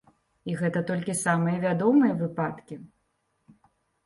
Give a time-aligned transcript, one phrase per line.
[0.51, 2.75] І гэта толькі самыя вядомыя выпадкі.